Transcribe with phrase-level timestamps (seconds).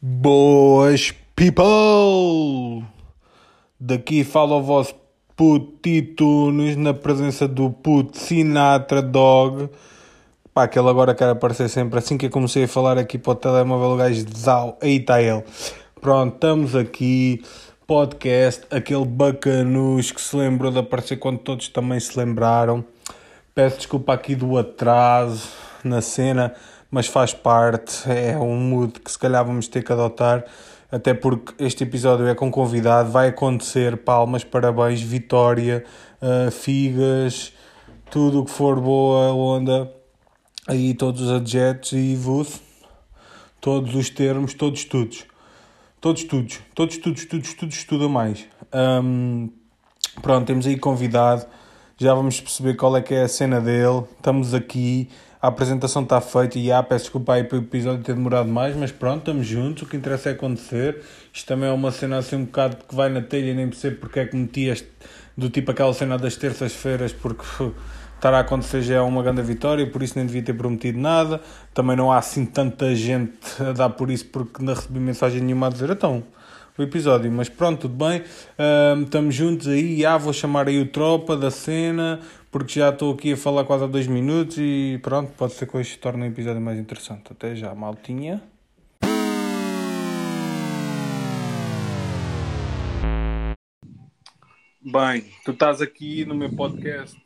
[0.00, 2.84] Boas people!
[3.80, 4.94] Daqui fala o vosso
[5.36, 9.68] puto Titunes na presença do puto Sinatra Dog.
[10.54, 13.34] Pá, aquele agora quer aparecer sempre assim que eu comecei a falar aqui para o
[13.34, 15.42] telemóvel, o gajo Zau, aí está ele.
[16.00, 17.42] Pronto, estamos aqui,
[17.84, 22.84] podcast, aquele bacanus que se lembrou de aparecer quando todos também se lembraram.
[23.54, 25.50] Peço desculpa aqui do atraso
[25.84, 26.54] na cena,
[26.90, 30.46] mas faz parte, é um mood que se calhar vamos ter que adotar,
[30.90, 35.84] até porque este episódio é com convidado, vai acontecer, palmas, parabéns, vitória,
[36.22, 37.52] uh, figas,
[38.10, 39.92] tudo o que for boa onda,
[40.66, 42.58] aí todos os adjetos e vos,
[43.60, 44.82] todos os termos, todos
[46.00, 48.46] todos estudos, todos estudos, estudos, estudos, estudo a mais.
[48.72, 49.50] Um,
[50.22, 51.46] pronto, temos aí convidado,
[52.02, 54.02] já vamos perceber qual é que é a cena dele.
[54.16, 55.08] Estamos aqui,
[55.40, 58.90] a apresentação está feita e ah, peço desculpa aí pelo episódio ter demorado mais, mas
[58.90, 61.00] pronto, estamos juntos, o que interessa é acontecer.
[61.32, 64.18] Isto também é uma cena assim um bocado que vai na telha nem percebo porque
[64.18, 64.88] é que meti este,
[65.36, 67.44] do tipo aquela cena das terças-feiras, porque
[68.16, 71.40] estar a acontecer já é uma grande vitória, por isso nem devia ter prometido nada.
[71.72, 75.68] Também não há assim tanta gente a dar por isso, porque não recebi mensagem nenhuma
[75.68, 76.24] a dizer então
[76.76, 77.30] o episódio.
[77.30, 78.22] Mas pronto, tudo bem.
[79.04, 80.00] Estamos juntos aí.
[80.00, 82.20] Já vou chamar aí o tropa da cena,
[82.50, 85.76] porque já estou aqui a falar quase há dois minutos e pronto, pode ser que
[85.76, 87.32] hoje se torne um episódio mais interessante.
[87.32, 88.42] Até já, maltinha.
[94.84, 97.16] Bem, tu estás aqui no meu podcast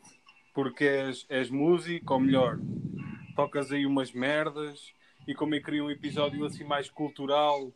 [0.53, 2.59] porque és, és músico, ou melhor,
[3.35, 4.91] tocas aí umas merdas
[5.27, 7.71] e como eu queria um episódio assim mais cultural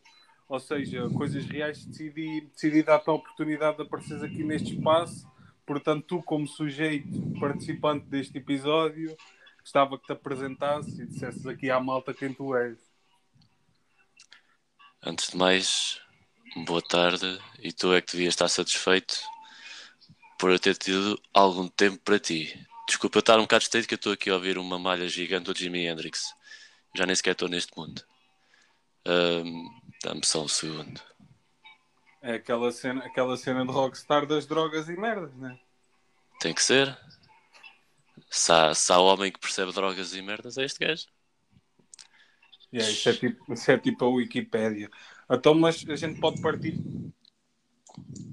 [0.52, 5.26] ou seja, coisas reais, decidi, decidi dar-te a oportunidade de apareceres aqui neste espaço.
[5.64, 7.08] Portanto, tu, como sujeito
[7.40, 9.16] participante deste episódio,
[9.58, 12.78] gostava que te apresentasses e dissesses aqui à malta quem tu és.
[15.02, 15.98] Antes de mais,
[16.66, 17.40] boa tarde.
[17.58, 19.18] E tu é que devias estar satisfeito
[20.38, 22.62] por eu ter tido algum tempo para ti.
[22.86, 25.58] Desculpa estar um bocado estreito que eu estou aqui a ouvir uma malha gigante do
[25.58, 26.34] Jimi Hendrix.
[26.94, 28.02] Já nem sequer estou neste mundo.
[29.06, 31.00] Um, Dá-me só um segundo.
[32.20, 35.58] É aquela cena, aquela cena de rockstar das drogas e merdas, né?
[36.40, 36.96] Tem que ser.
[38.30, 41.06] Se há, se há homem que percebe drogas e merdas, é este gajo.
[42.72, 44.90] Yeah, isso, é tipo, isso é tipo a Wikipédia.
[45.30, 46.78] Então, mas a gente pode partir.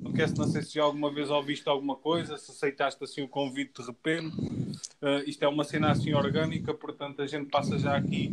[0.01, 3.27] Não, quer, não sei se já alguma vez ouviste alguma coisa, se aceitaste assim o
[3.27, 4.35] convite de repente.
[5.01, 8.31] Uh, isto é uma cena assim orgânica, portanto a gente passa já aqui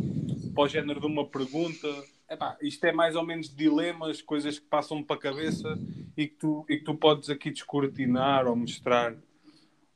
[0.53, 1.87] para o género de uma pergunta
[2.29, 5.79] epá, isto é mais ou menos dilemas, coisas que passam para a cabeça
[6.15, 9.15] e que tu, e que tu podes aqui descortinar ou mostrar.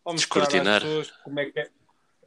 [0.04, 1.70] Ou mostrar às pessoas como é que é.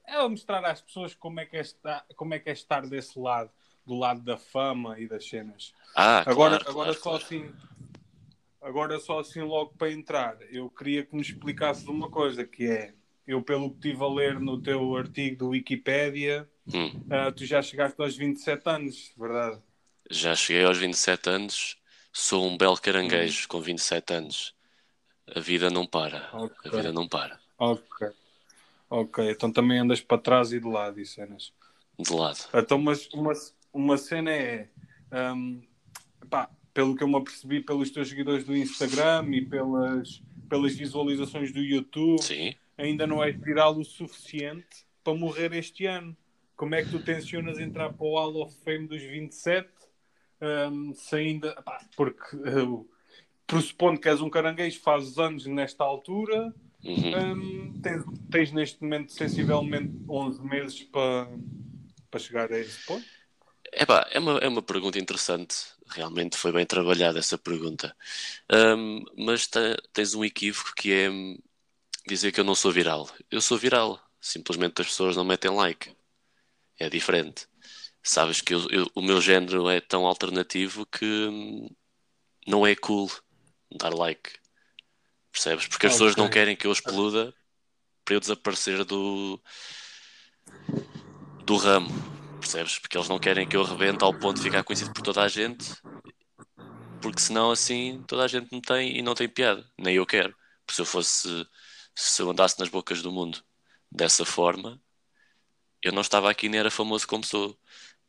[0.06, 3.18] É mostrar às pessoas como é, que é estar, como é que é estar desse
[3.18, 3.50] lado,
[3.86, 5.72] do lado da fama e das cenas.
[5.96, 7.24] Ah, agora, claro, agora claro, só claro.
[7.24, 7.54] assim.
[8.60, 12.94] Agora só assim logo para entrar, eu queria que me explicasses uma coisa, que é,
[13.26, 16.86] eu pelo que estive a ler no teu artigo do Wikipédia, Hum.
[16.86, 19.60] uh, tu já chegaste aos 27 anos, verdade?
[20.10, 21.76] Já cheguei aos 27 anos,
[22.12, 24.54] sou um belo caranguejo com 27 anos.
[25.34, 26.28] A vida não para.
[26.32, 26.70] Ok.
[26.70, 27.40] A vida não para.
[27.58, 28.08] Ok.
[28.90, 31.52] Ok, então também andas para trás e de lado e cenas.
[31.98, 32.38] De lado.
[32.54, 33.32] Então, mas uma,
[33.72, 34.68] uma cena é.
[35.34, 35.62] hum,
[36.28, 41.52] pá, pelo que eu me apercebi pelos teus seguidores do Instagram e pelas, pelas visualizações
[41.52, 42.54] do YouTube, Sim.
[42.76, 46.16] ainda não és viral o suficiente para morrer este ano.
[46.56, 49.68] Como é que tu tensionas entrar para o Hall of Fame dos 27?
[50.44, 51.54] Hum, se ainda.
[51.62, 52.88] pá, porque uh,
[53.46, 56.52] pressupondo que és um caranguejo, fazes anos nesta altura.
[56.84, 57.14] Uhum.
[57.14, 61.28] Hum, tens, tens neste momento sensivelmente 11 meses para,
[62.10, 63.06] para chegar a esse ponto?
[63.72, 65.56] Epá, é, uma, é uma pergunta interessante.
[65.88, 67.94] Realmente foi bem trabalhada essa pergunta.
[68.48, 71.10] Ahm, mas te- tens um equívoco que é
[72.06, 73.08] dizer que eu não sou viral.
[73.30, 74.00] Eu sou viral.
[74.20, 75.94] Simplesmente as pessoas não metem like.
[76.78, 77.46] É diferente.
[78.06, 81.68] Sabes que eu- eu- o meu género é tão alternativo que hum,
[82.46, 83.10] não é cool
[83.72, 84.32] dar like.
[85.32, 85.66] Percebes?
[85.68, 87.34] Porque as pessoas não querem que eu exploda
[88.04, 89.42] para eu desaparecer do,
[91.46, 91.92] do ramo.
[92.40, 92.78] Percebes?
[92.78, 95.28] Porque eles não querem que eu rebente ao ponto de ficar conhecido por toda a
[95.28, 95.64] gente,
[97.00, 99.64] porque senão assim toda a gente me tem e não tem piada.
[99.78, 100.34] Nem eu quero.
[100.66, 101.46] Porque se eu fosse,
[101.94, 103.42] se eu andasse nas bocas do mundo
[103.90, 104.80] dessa forma,
[105.82, 107.58] eu não estava aqui nem era famoso como sou.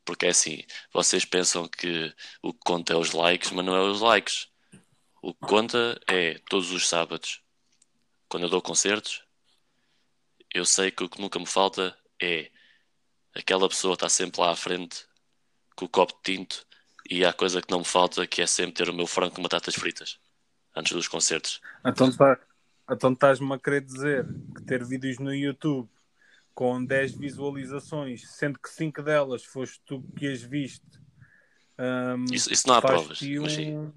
[0.06, 0.62] Porque é assim,
[0.92, 4.48] vocês pensam que o que conta é os likes, mas não é os likes.
[5.20, 7.42] O que conta é todos os sábados,
[8.28, 9.24] quando eu dou concertos,
[10.54, 12.50] eu sei que o que nunca me falta é
[13.34, 15.04] aquela pessoa está sempre lá à frente
[15.74, 16.64] com o copo de tinto
[17.10, 19.42] e há coisa que não me falta que é sempre ter o meu frango com
[19.42, 20.18] batatas fritas
[20.74, 21.60] antes dos concertos.
[21.84, 22.38] Então, tá,
[22.90, 25.88] então estás-me a querer dizer que ter vídeos no YouTube
[26.56, 30.98] com 10 visualizações, sendo que 5 delas foste tu que as viste.
[31.78, 33.20] Um, isso, isso, não há provas.
[33.20, 33.42] Um...
[33.42, 33.92] Mas sim.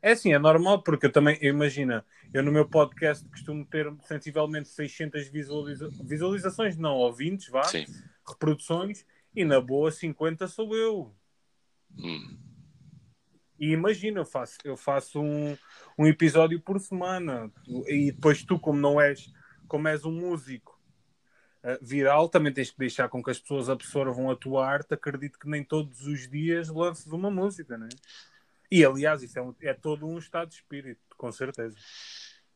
[0.00, 2.02] É assim, é normal, porque eu também, imagina,
[2.32, 5.90] eu no meu podcast costumo ter sensivelmente 600 visualiza...
[6.02, 7.84] visualizações, não, ouvintes, vá, Sim.
[8.26, 9.04] reproduções,
[9.36, 11.14] e na boa 50 sou eu.
[11.98, 12.38] Hum.
[13.60, 15.58] E imagina, eu faço, eu faço um,
[15.98, 17.52] um episódio por semana,
[17.86, 19.30] e depois tu, como não és,
[19.66, 20.74] como és um músico
[21.80, 25.48] viral, também tens que deixar com que as pessoas absorvam a tua arte, acredito que
[25.48, 27.90] nem todos os dias lances uma música, não é?
[28.70, 31.76] E aliás, isso é, um, é todo um estado de espírito, com certeza.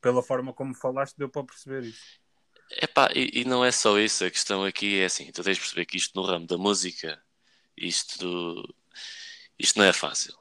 [0.00, 2.20] Pela forma como falaste, deu para perceber isso.
[2.70, 5.62] Epá, e, e não é só isso, a questão aqui é assim, tu tens de
[5.62, 7.22] perceber que isto no ramo da música,
[7.76, 8.75] isto,
[9.58, 10.37] isto não é fácil.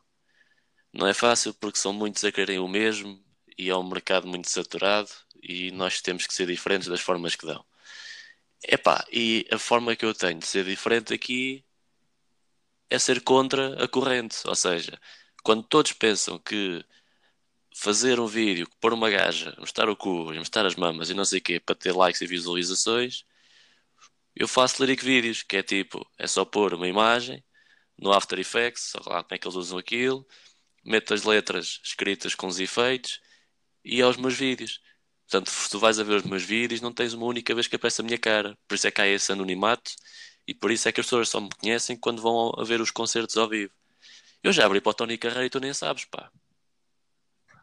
[0.92, 3.24] Não é fácil porque são muitos a quererem o mesmo
[3.58, 5.10] e é um mercado muito saturado
[5.42, 7.66] e nós temos que ser diferentes das formas que dão.
[8.64, 11.64] Epá, e a forma que eu tenho de ser diferente aqui
[12.90, 15.00] é ser contra a corrente, ou seja,
[15.44, 16.84] quando todos pensam que
[17.76, 21.40] fazer um vídeo, pôr uma gaja, mostrar o cu, mostrar as mamas e não sei
[21.40, 23.26] o quê para ter likes e visualizações,
[24.36, 27.44] eu faço lyric vídeos, que é tipo, é só pôr uma imagem
[27.98, 30.28] no After Effects, sei lá como é que eles usam aquilo,
[30.84, 33.22] meto as letras escritas com os efeitos
[33.84, 34.82] e aos meus vídeos.
[35.30, 37.76] Portanto, se tu vais a ver os meus vídeos, não tens uma única vez que
[37.76, 38.58] aparece a minha cara.
[38.68, 39.92] Por isso é que há esse anonimato
[40.48, 42.92] e por isso é que as pessoas só me conhecem quando vão a ver os
[42.92, 43.74] concertos ao vivo.
[44.42, 46.32] Eu já abri para o Tony Carreira e tu nem sabes, pá.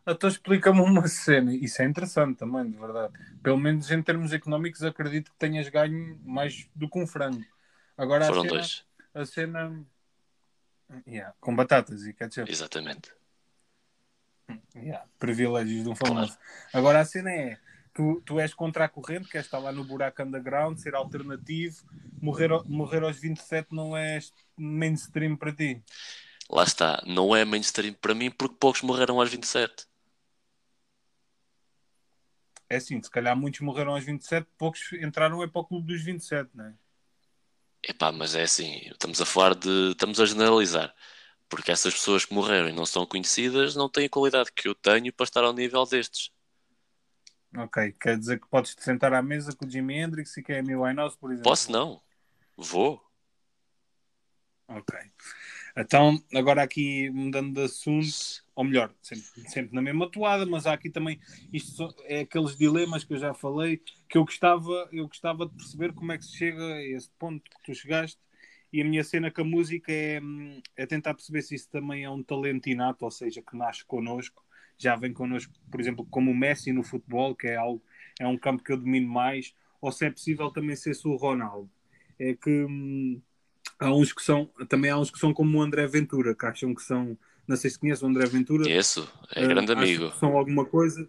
[0.07, 1.55] Então explica-me uma cena.
[1.55, 3.15] Isso é interessante também, de verdade.
[3.43, 7.43] Pelo menos em termos económicos, acredito que tenhas ganho mais do que um frango.
[7.97, 8.85] Agora Foram a cena, dois.
[9.15, 9.87] A cena.
[11.07, 12.51] Yeah, com batatas e ketchup.
[12.51, 13.11] Exatamente.
[14.75, 16.37] Yeah, privilégios de um famoso.
[16.73, 17.59] Agora a cena é.
[17.93, 21.85] Tu, tu és contra a corrente, queres estar lá no buraco underground, ser alternativo,
[22.21, 24.19] morrer, morrer aos 27 não é
[24.59, 25.81] mainstream para ti
[26.49, 29.87] lá está, não é mainstream para mim porque poucos morreram aos 27.
[32.69, 36.03] É assim, se calhar muitos morreram aos 27, poucos entraram é para o clube dos
[36.03, 36.75] 27, não é?
[37.87, 39.91] Epá, mas é assim, estamos a falar de.
[39.91, 40.95] estamos a generalizar.
[41.49, 44.75] Porque essas pessoas que morreram e não são conhecidas não têm a qualidade que eu
[44.75, 46.31] tenho para estar ao nível destes.
[47.57, 50.53] Ok, quer dizer que podes te sentar à mesa com o Jimi Hendrix e que
[50.53, 51.49] é Amy Winehouse, por exemplo?
[51.51, 52.03] Posso não.
[52.57, 53.01] Vou.
[54.67, 54.99] Ok.
[55.77, 58.09] Então, agora aqui mudando de assunto,
[58.55, 61.21] ou melhor, sempre, sempre na mesma toada, mas há aqui também,
[61.53, 65.93] isto é aqueles dilemas que eu já falei, que eu gostava, eu gostava de perceber
[65.93, 68.19] como é que se chega a esse ponto que tu chegaste,
[68.75, 70.21] e a minha cena com a música é,
[70.77, 74.45] é tentar perceber se isso também é um talento inato, ou seja, que nasce connosco,
[74.77, 77.81] já vem connosco, por exemplo, como o Messi no futebol, que é algo,
[78.19, 81.71] é um campo que eu domino mais, ou se é possível também ser o Ronaldo.
[82.19, 83.23] É que hum,
[83.79, 86.75] há uns que são, também há uns que são como o André Ventura, que acham
[86.75, 87.17] que são,
[87.47, 88.69] não sei se conhece o André Ventura.
[88.69, 90.11] Isso, é grande uh, amigo.
[90.19, 91.09] são alguma coisa,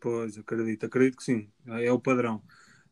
[0.00, 2.42] pois, acredito, acredito que sim, é o padrão.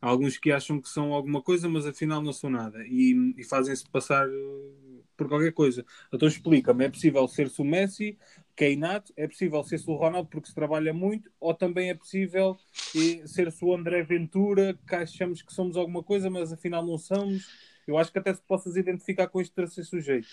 [0.04, 3.42] Há alguns que acham que são alguma coisa, mas afinal não são nada e, e
[3.42, 5.82] fazem-se passar eh, por qualquer coisa.
[6.12, 8.18] Então explica-me, é possível ser-se o Messi,
[8.54, 11.94] que é inato, é possível ser-se o Ronaldo porque se trabalha muito, ou também é
[11.94, 12.58] possível
[12.94, 17.46] eh, ser-se o André Ventura, que achamos que somos alguma coisa, mas afinal não somos
[17.86, 20.28] eu acho que até se possas identificar com este terceiro sujeito.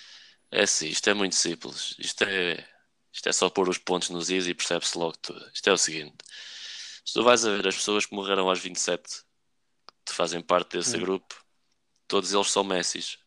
[0.52, 1.96] É sim, isto é muito simples.
[1.98, 2.66] Isto é,
[3.12, 5.46] isto é só pôr os pontos nos is e percebe-se logo tudo.
[5.54, 6.18] Isto é o seguinte:
[7.06, 9.24] se tu vais a ver as pessoas que morreram aos 27
[10.06, 11.02] que fazem parte desse hum.
[11.02, 11.36] grupo,
[12.08, 13.18] todos eles são Messis.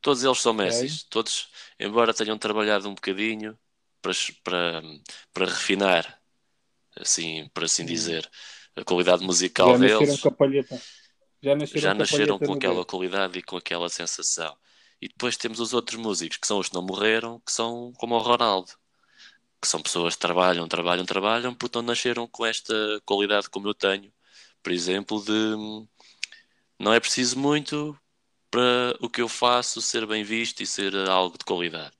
[0.00, 1.04] Todos eles são Messis.
[1.04, 3.58] Todos, embora tenham trabalhado um bocadinho
[4.00, 4.82] para, para,
[5.32, 6.20] para refinar,
[6.96, 7.86] assim, por assim hum.
[7.86, 8.30] dizer,
[8.76, 10.20] a qualidade musical Já deles.
[10.20, 10.32] Com a
[11.42, 14.56] já nasceram, já nasceram com aquela qualidade e com aquela sensação.
[15.00, 18.14] E depois temos os outros músicos, que são os que não morreram, que são como
[18.14, 18.70] o Ronaldo.
[19.60, 22.72] Que são pessoas que trabalham, trabalham, trabalham, porque não nasceram com esta
[23.04, 24.12] qualidade como eu tenho.
[24.62, 25.86] Por exemplo, de
[26.78, 27.98] não é preciso muito
[28.50, 31.96] para o que eu faço ser bem visto e ser algo de qualidade.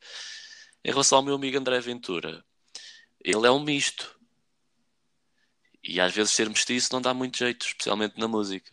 [0.84, 2.44] Em relação ao meu amigo André Ventura,
[3.24, 4.18] ele é um misto.
[5.82, 8.72] E às vezes ser mestiço não dá muito jeito, especialmente na música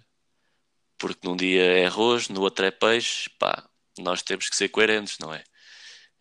[0.99, 3.67] porque num dia é arroz, no outro é peixe, pá,
[3.97, 5.43] nós temos que ser coerentes, não é?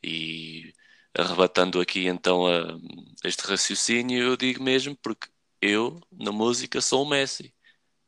[0.02, 0.72] E
[1.16, 2.78] arrebatando aqui então a,
[3.24, 5.28] este raciocínio, eu digo mesmo porque
[5.60, 7.52] eu, na música, sou o Messi,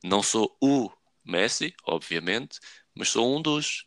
[0.05, 0.91] não sou o
[1.25, 2.59] Messi, obviamente,
[2.95, 3.87] mas sou um dos.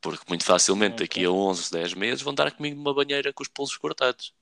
[0.00, 3.48] Porque muito facilmente daqui a 11, 10 meses vão dar comigo numa banheira com os
[3.48, 4.34] pulsos cortados.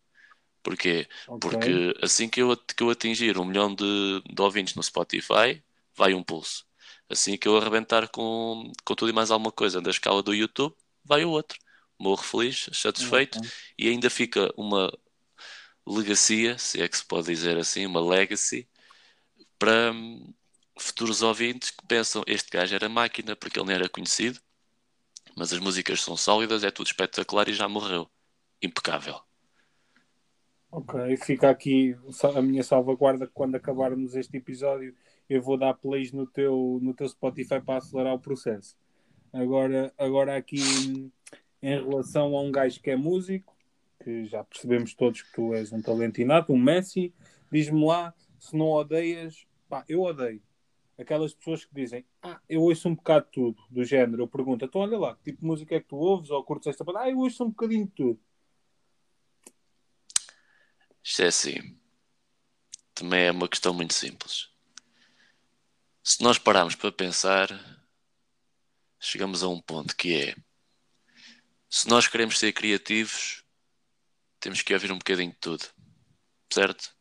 [0.62, 1.06] Porquê?
[1.28, 1.40] Ok.
[1.40, 5.62] Porque assim que eu, que eu atingir um milhão de, de ouvintes no Spotify,
[5.96, 6.66] vai um pulso.
[7.08, 10.74] Assim que eu arrebentar com, com tudo e mais alguma coisa da escala do YouTube,
[11.04, 11.58] vai o outro.
[11.98, 13.50] Morro feliz, satisfeito Ok.
[13.78, 14.90] e ainda fica uma
[15.86, 18.68] legacia, se é que se pode dizer assim, uma legacy
[19.58, 19.92] para
[20.76, 24.40] futuros ouvintes que pensam este gajo era máquina porque ele não era conhecido,
[25.36, 28.08] mas as músicas são sólidas, é tudo espetacular e já morreu.
[28.62, 29.20] Impecável.
[30.70, 31.96] Ok, fica aqui
[32.34, 34.94] a minha salvaguarda que quando acabarmos este episódio
[35.28, 38.76] eu vou dar plays no teu, no teu Spotify para acelerar o processo.
[39.32, 40.58] Agora, agora aqui
[41.62, 43.56] em relação a um gajo que é músico,
[44.02, 47.14] que já percebemos todos que tu és um talento inato, um Messi,
[47.50, 50.42] diz-me lá se não odeias, pá, eu odeio.
[50.98, 54.22] Aquelas pessoas que dizem, ah, eu ouço um bocado de tudo, do género.
[54.22, 56.68] Eu pergunto, então olha lá, que tipo de música é que tu ouves ou curtes
[56.68, 57.00] esta banda?
[57.00, 58.20] Ah, eu ouço um bocadinho de tudo.
[61.02, 61.78] Isto é assim.
[62.94, 64.48] Também é uma questão muito simples.
[66.02, 67.48] Se nós pararmos para pensar,
[69.00, 70.36] chegamos a um ponto que é:
[71.68, 73.44] se nós queremos ser criativos,
[74.38, 75.64] temos que ouvir um bocadinho de tudo,
[76.52, 76.94] certo?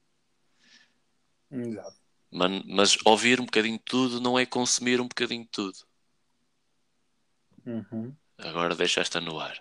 [1.51, 2.02] Exato.
[2.33, 5.77] Man- Mas ouvir um bocadinho de tudo não é consumir um bocadinho de tudo.
[7.65, 8.15] Uhum.
[8.37, 9.57] Agora deixa esta no ar.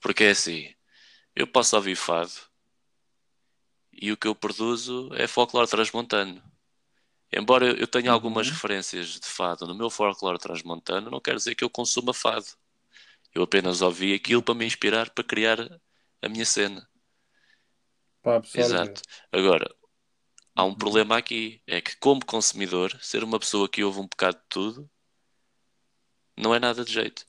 [0.00, 0.74] Porque é assim:
[1.36, 2.32] eu posso ouvir fado
[3.92, 6.42] e o que eu produzo é folclore transmontano.
[7.32, 8.54] Embora eu- tenha algumas Uhum.
[8.54, 12.46] referências de fado no meu folclore transmontano, não quer dizer que eu consuma fado.
[13.34, 15.58] Eu apenas ouvi aquilo para me inspirar para criar
[16.22, 16.88] a minha cena.
[18.24, 18.60] Absorver.
[18.60, 19.02] Exato.
[19.32, 19.68] Agora,
[20.54, 24.36] há um problema aqui: é que, como consumidor, ser uma pessoa que ouve um bocado
[24.38, 24.90] de tudo
[26.36, 27.26] não é nada de jeito.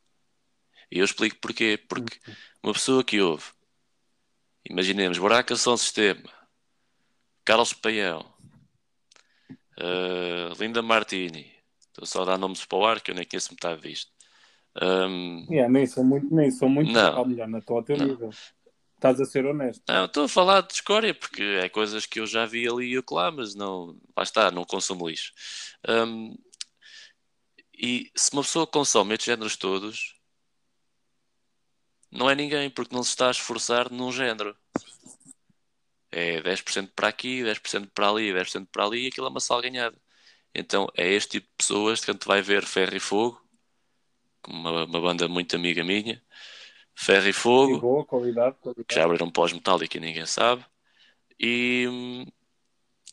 [0.89, 1.77] E eu explico porquê.
[1.77, 2.19] Porque
[2.63, 3.45] uma pessoa que ouve,
[4.69, 6.31] imaginemos, Buraca Som Sistema,
[7.43, 8.25] Carlos Paião,
[9.77, 13.53] eh, Linda Martini, estou só a dar nomes para o ar que eu nem conheço
[13.53, 14.11] metade disto.
[14.75, 17.25] Ahm, Yeah, nem sou muito, nem sou muito, Não.
[17.25, 18.07] melhor, não estou ao teu Não.
[18.07, 18.29] nível.
[19.01, 19.81] Estás a ser honesto.
[19.89, 22.97] Não, estou a falar de escória porque é coisas que eu já vi ali e
[22.97, 25.33] acolá, mas não, lá está, não consumo lixo.
[25.89, 26.37] Hum,
[27.73, 30.15] e se uma pessoa consome estes géneros todos,
[32.11, 34.55] não é ninguém, porque não se está a esforçar num género.
[36.11, 39.97] É 10% para aqui, 10% para ali, 10% para ali, e aquilo é uma salganhada.
[40.53, 43.41] Então é este tipo de pessoas que a gente vai ver Ferro e Fogo,
[44.47, 46.23] uma, uma banda muito amiga minha,
[46.95, 48.95] Ferro e Fogo Sim, boa, qualidade, que qualidade.
[48.95, 50.65] já abriram pós-metálica e ninguém sabe,
[51.39, 52.25] e hum,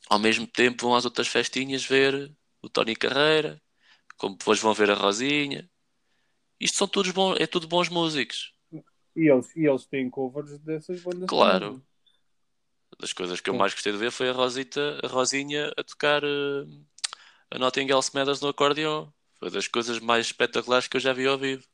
[0.08, 2.30] ao mesmo tempo vão às outras festinhas ver
[2.62, 3.60] o Tony Carreira,
[4.16, 5.68] como depois vão ver a Rosinha.
[6.60, 8.52] Isto são todos bons, é tudo bons músicos.
[9.16, 11.28] E eles, e eles têm covers dessas bandas.
[11.28, 11.66] Claro.
[11.66, 11.82] também.
[13.00, 16.24] Das coisas que eu mais gostei de ver foi a Rosita, a Rosinha a tocar
[16.24, 16.84] hum,
[17.50, 19.12] a Notting Smathers no acordeão.
[19.38, 21.64] Foi das coisas mais espetaculares que eu já vi ao vivo.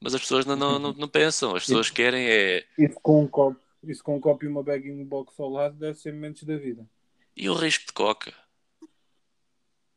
[0.00, 2.64] Mas as pessoas não, não, não, não pensam, as pessoas querem é.
[2.78, 5.98] Isso com um copo, isso com um copo e uma bagging box ao lado deve
[5.98, 6.88] ser momentos da vida.
[7.36, 8.32] E o risco de coca?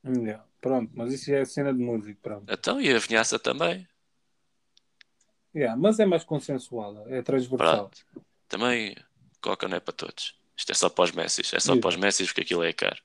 [0.03, 0.43] Yeah.
[0.60, 2.51] Pronto, mas isso é cena de música, pronto.
[2.51, 3.88] Então, e a vinhaça também?
[5.53, 7.89] Yeah, mas é mais consensual, é transversal.
[7.89, 8.05] Pronto.
[8.48, 8.96] Também
[9.41, 10.39] Coca não é para todos.
[10.55, 11.53] Isto é só para os Messis.
[11.53, 13.01] É só para os Messis porque aquilo é caro.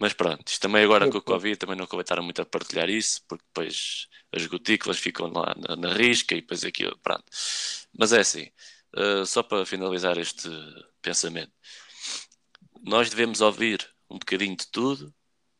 [0.00, 1.32] Mas pronto, isto também agora com o sei.
[1.32, 5.76] Covid também não aproveitaram muito a partilhar isso, porque depois as gotículas ficam lá na,
[5.76, 7.24] na risca e depois aquilo, pronto.
[7.98, 8.48] Mas é assim,
[8.96, 10.48] uh, só para finalizar este
[11.02, 11.52] pensamento.
[12.82, 15.14] Nós devemos ouvir um bocadinho de tudo,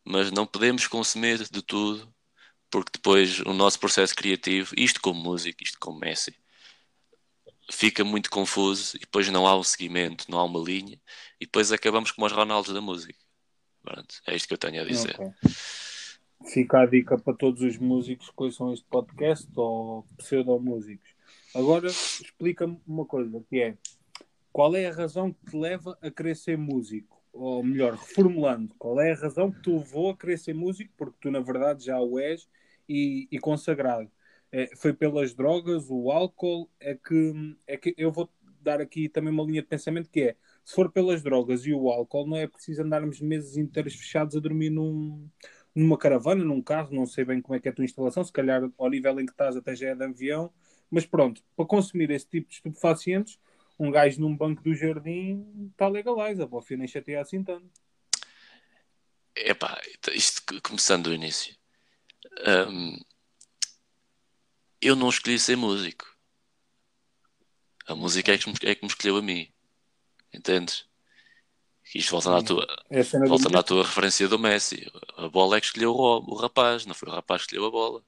[0.05, 2.15] mas não podemos consumir de tudo,
[2.71, 6.35] porque depois o nosso processo criativo, isto como música, isto como Messi,
[7.71, 11.01] fica muito confuso e depois não há um seguimento, não há uma linha
[11.41, 13.28] e depois acabamos como os Ronaldos da música.
[13.89, 15.17] Pronto, é isto que eu tenho a dizer.
[15.19, 15.51] Ok.
[16.53, 21.09] Fica a dica para todos os músicos que ouçam este podcast ou pseudo-músicos.
[21.55, 23.79] Agora explica-me uma coisa, que é
[24.53, 27.19] qual é a razão que te leva a querer ser músico?
[27.33, 30.93] Ou melhor, reformulando, qual é a razão que te levou a querer ser músico?
[30.95, 32.47] Porque tu na verdade já o és
[32.87, 34.11] e, e consagrado.
[34.53, 38.29] É, foi pelas drogas, o álcool, é que, é que eu vou
[38.61, 40.37] dar aqui também uma linha de pensamento que é
[40.69, 44.39] se for pelas drogas e o álcool, não é preciso andarmos meses inteiros fechados a
[44.39, 45.27] dormir num,
[45.75, 48.31] numa caravana, num carro, não sei bem como é que é a tua instalação, se
[48.31, 50.53] calhar ao nível em que estás até já é de avião,
[50.91, 53.39] mas pronto, para consumir esse tipo de estupefacientes,
[53.81, 57.71] um gajo num banco do jardim está legalize, a bofia nem chateia assim tanto.
[59.35, 59.81] Epá,
[60.13, 61.57] isto começando do início.
[62.45, 62.99] Ahm,
[64.83, 66.05] eu não escolhi ser músico.
[67.87, 69.51] A música é que, me- é que me escolheu a mim.
[70.33, 70.87] Entendes?
[71.95, 74.91] Isto voltando à tua, É a cena do voltando à tua referência do Messi.
[75.17, 77.71] A bola é que escolheu o, o rapaz, não foi o rapaz que escolheu a
[77.71, 78.05] bola.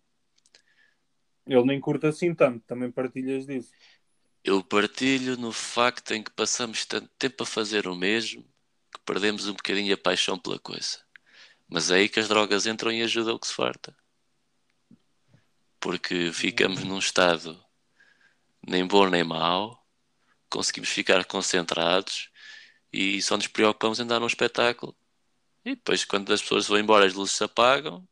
[1.46, 3.72] Ele nem curta assim tanto, também partilhas disso.
[4.44, 8.42] Eu partilho no facto em que passamos tanto tempo a fazer o mesmo
[8.92, 10.98] que perdemos um bocadinho a paixão pela coisa.
[11.68, 13.96] Mas é aí que as drogas entram e ajudam o que se farta.
[15.78, 17.62] Porque ficamos num estado
[18.66, 19.79] nem bom nem mau,
[20.50, 22.28] conseguimos ficar concentrados
[22.92, 24.94] e só nos preocupamos em dar um espetáculo.
[25.64, 28.06] E depois, quando as pessoas vão embora, as luzes se apagam,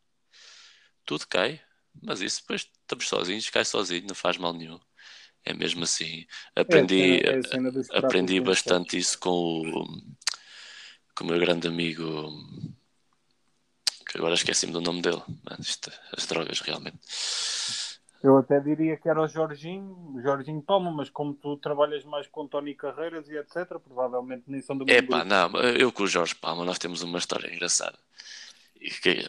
[1.04, 1.60] tudo cai.
[2.02, 4.78] Mas isso depois estamos sozinhos, cai sozinho, não faz mal nenhum.
[5.44, 6.26] É mesmo assim.
[6.54, 9.86] Aprendi, É a cena- é a aprendi pelos bastante isso com o,
[11.14, 12.30] com o meu grande amigo,
[14.06, 15.22] que agora esqueci-me do nome dele.
[15.26, 16.98] Mano, isto- as drogas, realmente.
[18.22, 22.48] Eu até diria que era o Jorginho, Jorginho Palma, mas como tu trabalhas mais com
[22.48, 25.28] Tony Carreiras e etc., provavelmente nem são do mesmo Epá, grupo.
[25.28, 27.96] não, eu com o Jorge Palma nós temos uma história engraçada.
[29.02, 29.28] Que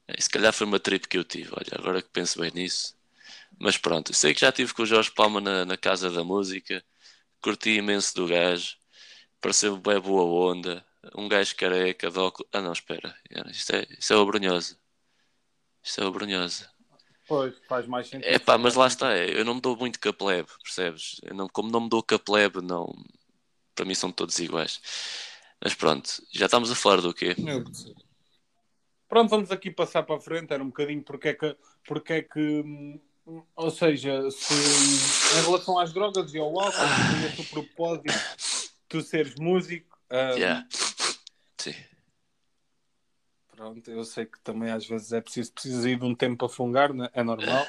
[0.06, 2.94] É, se calhar foi uma trip que eu tive, olha, agora que penso bem nisso.
[3.58, 6.84] Mas pronto, sei que já estive com o Jorge Palma na, na Casa da Música,
[7.40, 8.76] curti imenso do gajo,
[9.44, 10.82] pareceu bem boa onda,
[11.14, 12.48] um gajo careca, de óculos.
[12.50, 13.14] Ah não, espera,
[13.50, 14.78] isto é, isto é o Brunhosa.
[15.82, 16.70] Isto é o Brunhosa.
[17.28, 18.26] Pois, faz mais sentido.
[18.26, 21.20] É pá, mas lá está, eu não me dou muito plebe, percebes?
[21.22, 22.90] Eu não, como não me dou plebe, não,
[23.74, 24.80] para mim são todos iguais.
[25.62, 27.36] Mas pronto, já estamos a falar do quê?
[27.36, 28.02] Eu percebo.
[29.06, 30.54] Pronto, vamos aqui passar para a frente.
[30.54, 32.98] Era um bocadinho porque é que, porque é que hum,
[33.54, 34.54] ou seja, se
[35.38, 38.12] em relação às drogas e ao álcool, se esse o propósito
[38.88, 40.66] tu seres músico, hum, Yeah.
[41.58, 41.74] Sim.
[43.54, 46.48] pronto, eu sei que também às vezes é preciso, precisa ir de um tempo para
[46.48, 47.08] fungar, né?
[47.12, 47.66] é normal.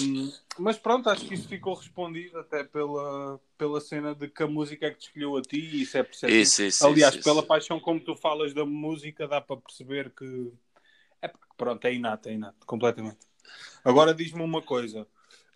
[0.00, 4.46] Hum, mas pronto, acho que isso ficou respondido até pela, pela cena de que a
[4.46, 6.42] música é que te escolheu a ti e isso é perceptível.
[6.42, 10.52] Isso, isso, Aliás, isso, pela paixão como tu falas da música, dá para perceber que
[11.20, 13.18] é pronto, é inato, é inato, completamente.
[13.84, 15.06] Agora diz-me uma coisa.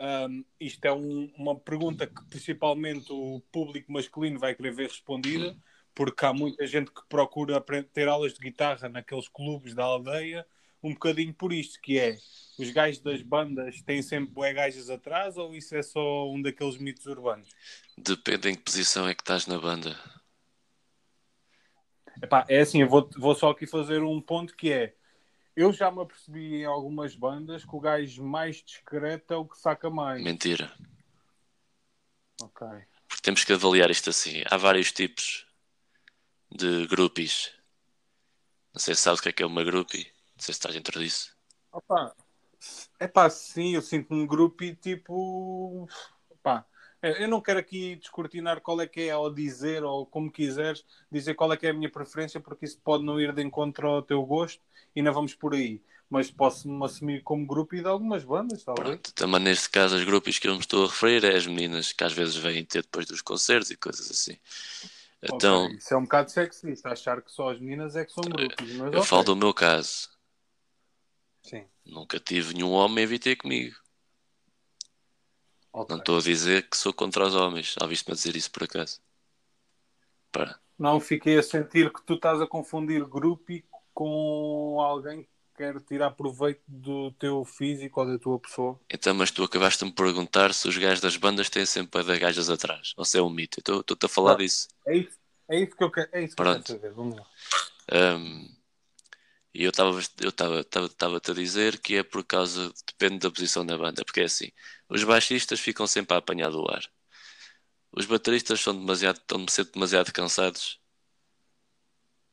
[0.03, 5.55] Ahm, isto é um- uma pergunta que principalmente o público masculino vai querer ver respondida,
[5.95, 7.61] porque há muita gente que procura
[7.93, 10.47] ter aulas de guitarra naqueles clubes da aldeia,
[10.83, 12.17] um bocadinho por isto, que é
[12.59, 16.79] os gajos das bandas têm sempre bué gajas atrás ou isso é só um daqueles
[16.79, 17.51] mitos urbanos?
[17.99, 19.95] Depende em que posição é que estás na banda.
[22.23, 24.95] Epá, é assim, eu vou, vou só aqui fazer um ponto que é
[25.57, 29.59] eu já me apercebi em algumas bandas que o gajo mais discreto é o que
[29.59, 30.23] saca mais.
[30.23, 30.73] Mentira.
[32.41, 32.67] Ok.
[33.09, 34.43] Porque temos que avaliar isto assim.
[34.51, 35.47] Há vários tipos
[36.51, 37.53] de grupos.
[38.73, 40.05] Não sei se sabes o que é que é uma groupie.
[40.35, 41.37] Não sei se estás dentro disso.
[41.73, 42.15] Opa,
[42.99, 45.89] epá, sim, eu sinto um grupo e tipo.
[46.29, 46.67] Opá,
[47.03, 51.35] eu não quero aqui descortinar qual é que é, ou dizer, ou como quiseres, dizer
[51.35, 54.03] qual é que é a minha preferência, porque isso pode não ir de encontro ao
[54.03, 54.61] teu gosto
[54.95, 55.81] e não vamos por aí.
[56.09, 58.89] Mas posso-me assumir como grupo e de algumas bandas, talvez.
[58.89, 59.15] Pronto.
[59.15, 62.03] Também neste caso as grupos que eu me estou a referir é as meninas que
[62.03, 64.37] às vezes vêm ter depois dos concertos e coisas assim.
[65.23, 68.25] Então, Ok, Isso é um bocado sexista, achar que só as meninas é que são
[68.25, 68.71] grupos.
[68.71, 69.03] Eu ok.
[69.05, 70.09] falo do meu caso.
[71.43, 73.77] Sim, Nunca tive nenhum homem a vir ter comigo.
[75.73, 75.91] Ok.
[75.95, 77.75] Não estou a dizer que sou contra os homens.
[77.79, 79.01] Já viste-me a dizer isso por acaso?
[80.33, 80.59] Para.
[80.79, 83.53] Não fiquei a sentir que tu estás a confundir grupo
[83.93, 88.81] com alguém que quer tirar proveito do teu físico ou da tua pessoa.
[88.89, 92.05] Então, mas tu acabaste de me perguntar se os gajos das bandas têm sempre a
[92.05, 92.95] dar gajas atrás.
[92.97, 93.59] Ou se é um mito.
[93.59, 94.39] Eu estou- Estou-te a falar Não.
[94.39, 94.69] disso.
[94.87, 96.73] É isso, é isso que eu quero, é isso que eu quero Pronto.
[96.73, 96.93] saber.
[96.93, 97.27] Vamos lá.
[97.93, 98.49] Um,
[99.55, 103.31] e eu estava eu estava estava estava-te a dizer que é por causa depende da
[103.31, 104.51] posição da banda, porque é assim,
[104.89, 106.83] os baixistas ficam sempre a apanhar do ar.
[107.93, 110.81] Os bateristas são demasiado estão sempre demasiado cansados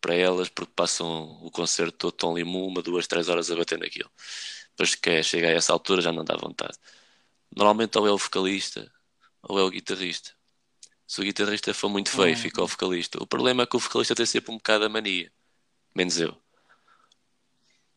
[0.02, 1.08] para elas porque passam
[1.44, 4.12] o concerto todo tão limo, uma, duas, três horas a bater naquilo.
[4.72, 6.78] Depois que é, chega a essa altura já não dá vontade.
[7.56, 8.92] Normalmente ou é o vocalista
[9.44, 10.32] ou é o guitarrista.
[11.08, 12.38] Se o guitarrista for muito feio, Uhum.
[12.38, 13.22] fica o vocalista.
[13.24, 15.32] O problema é que o vocalista tem sempre um bocado a mania.
[15.96, 16.38] Menos eu.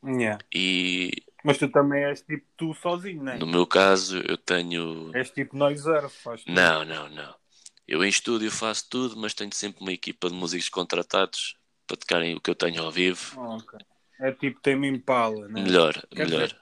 [0.04, 0.38] Yeah.
[0.54, 1.10] E
[1.44, 3.38] Mas tu também és tipo tu sozinho, não é?
[3.38, 5.14] no meu caso eu tenho.
[5.14, 5.82] És tipo nós
[6.22, 6.54] faz tudo.
[6.54, 7.34] Não, não, não.
[7.86, 12.36] Eu em estúdio faço tudo, mas tenho sempre uma equipa de músicos contratados para tocarem
[12.36, 13.38] o que eu tenho ao vivo.
[13.40, 13.78] Ah, ok.
[14.20, 15.62] É tipo tem-me impala, né?
[15.62, 16.46] Melhor, Quer melhor.
[16.46, 16.60] dizer,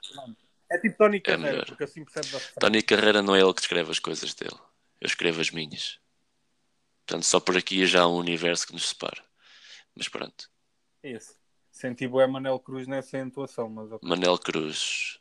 [0.71, 1.65] é tipo Tony Carreira, melhor.
[1.65, 2.55] porque assim percebes a frase.
[2.59, 4.57] Tony Carreira não é ele que escreve as coisas dele.
[4.99, 5.99] Eu escrevo as minhas.
[7.05, 9.23] Portanto, só por aqui já há um universo que nos separa.
[9.95, 10.49] Mas pronto.
[11.03, 11.38] Esse.
[11.79, 13.89] Senti o Manel Cruz nessa entoação, mas.
[14.01, 15.17] Manel Cruz.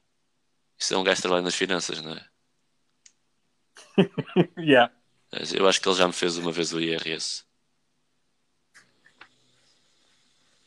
[0.77, 2.29] Isso é um gajo que trabalha nas finanças, não é?
[4.59, 4.92] yeah.
[5.55, 7.44] Eu acho que ele já me fez uma vez o IRS.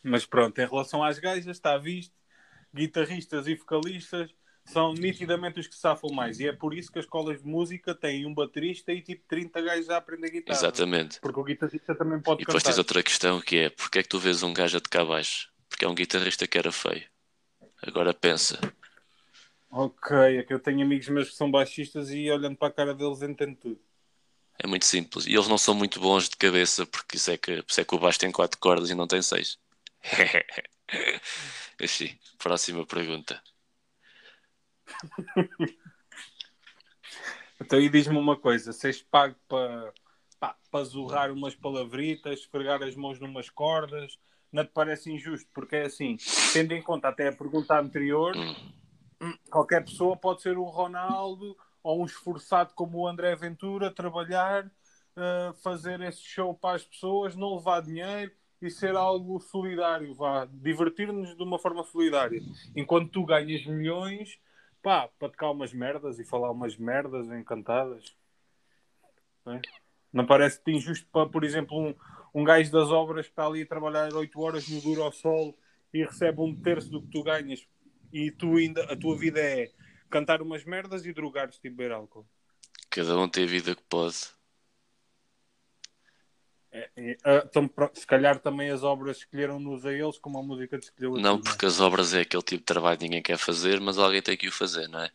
[0.02, 2.16] Mas pronto, em relação às gajas, está visto.
[2.74, 6.40] Guitarristas e vocalistas são nitidamente os que safam mais.
[6.40, 9.60] E é por isso que as escolas de música têm um baterista e tipo 30
[9.60, 10.58] gajos a aprender guitarra.
[10.58, 11.20] Exatamente.
[11.20, 12.72] Porque o guitarrista também pode E depois cantar.
[12.72, 15.51] tens outra questão que é: porque é que tu vês um gajo a tocar baixo?
[15.82, 17.04] Porque é um guitarrista que era feio.
[17.82, 18.60] Agora pensa.
[19.72, 22.94] Ok, é que eu tenho amigos meus que são baixistas e olhando para a cara
[22.94, 23.82] deles entendo tudo.
[24.60, 25.26] É muito simples.
[25.26, 27.96] E eles não são muito bons de cabeça, porque isso é que, isso é que
[27.96, 29.58] o baixo tem quatro cordas e não tem seis.
[31.82, 33.42] Assim, próxima pergunta.
[37.60, 39.94] Então aí diz-me uma coisa, se és pago para
[40.72, 44.18] para zurrar umas palavritas, esfregar as mãos numas cordas,
[44.52, 45.50] não te parece injusto?
[45.54, 46.18] Porque é assim,
[46.54, 48.34] tendo em conta até a pergunta anterior,
[49.50, 54.70] qualquer pessoa pode ser um Ronaldo ou um esforçado como o André Ventura, trabalhar,
[55.16, 60.46] eh, fazer esse show para as pessoas, não levar dinheiro e ser algo solidário, vá,
[60.46, 62.42] divertir-nos de uma forma solidária.
[62.76, 64.40] Enquanto tu ganhas milhões,
[64.84, 68.16] pá, para tocar umas merdas e falar umas merdas encantadas.
[69.44, 69.62] Não, é?
[70.14, 71.96] Não parece-te injusto para, por exemplo, um,
[72.34, 75.58] um gajo das obras que está ali a trabalhar 8 horas no duro ao sol
[75.94, 77.68] e recebe um terço do que tu ganhas
[78.12, 79.70] e tu ainda, a tua vida é
[80.10, 82.26] cantar umas merdas e drogar-te e beber álcool.
[82.90, 84.18] Cada um tem a vida que pode.
[86.74, 90.78] É, é, ah, então, se calhar também as obras escolheram-nos a eles como a música
[90.78, 91.42] te escolheu a Não, é?
[91.42, 94.38] porque as obras é aquele tipo de trabalho que ninguém quer fazer, mas alguém tem
[94.38, 95.12] que o fazer, não é?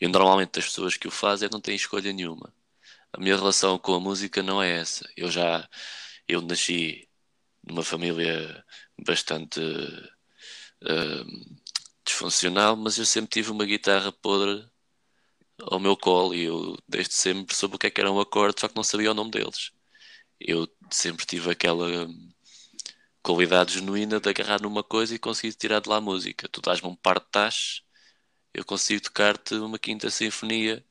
[0.00, 2.52] E normalmente as pessoas que o fazem não têm escolha nenhuma.
[3.12, 5.08] A minha relação com a música não é essa.
[5.16, 5.66] Eu já,
[6.28, 7.08] eu nasci
[7.64, 8.64] numa família
[9.06, 9.60] bastante
[10.82, 11.56] hum,
[12.04, 14.66] disfuncional, mas eu sempre tive uma guitarra podre
[15.70, 18.60] ao meu colo e eu desde sempre soube o que é que era um acorde,
[18.60, 19.72] só que não sabia o nome deles.
[20.40, 22.32] Eu sempre tive aquela hum,
[23.22, 26.48] qualidade genuína de agarrar numa coisa e conseguir tirar de lá a música.
[26.48, 27.84] Tu dás-me um par de tachos,
[28.54, 30.84] eu consigo tocar-te uma quinta sinfonia.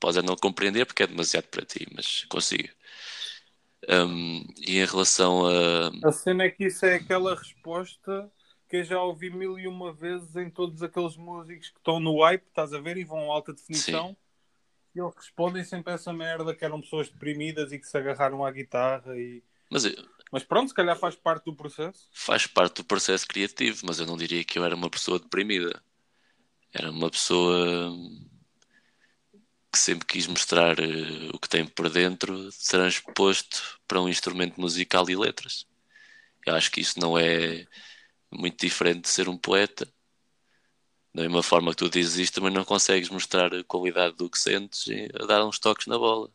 [0.00, 2.68] Podes não compreender porque é demasiado para ti, mas consigo.
[3.88, 5.90] Hum, e em relação a.
[6.02, 8.30] A cena é que isso é aquela resposta
[8.68, 12.20] que eu já ouvi mil e uma vezes em todos aqueles músicos que estão no
[12.22, 14.16] hype, estás a ver, e vão a alta definição.
[14.94, 18.50] E eles respondem sempre essa merda que eram pessoas deprimidas e que se agarraram à
[18.50, 19.16] guitarra.
[19.18, 19.42] E...
[19.70, 19.92] Mas eu-
[20.32, 22.08] Mas pronto, se calhar faz parte do processo.
[22.12, 25.82] faz parte do processo criativo, mas eu não diria que eu era uma pessoa deprimida.
[26.72, 28.28] Era uma pessoa hum,
[29.74, 35.08] que sempre quis mostrar eh, o que tem por dentro, transposto para um instrumento musical
[35.10, 35.66] e letras.
[36.46, 37.66] Eu acho que isso não é
[38.32, 39.88] muito diferente de ser um poeta.
[41.14, 44.38] Da mesma forma que tu dizes isto, mas não consegues mostrar a qualidade do que
[44.38, 44.84] sentes
[45.20, 46.28] a dar uns toques na bola.